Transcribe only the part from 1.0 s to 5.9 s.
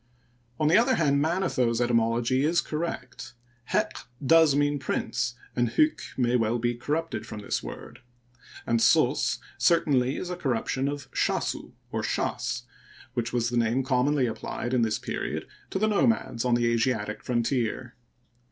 Manetho's etymology is correct. Heq does mean prince, and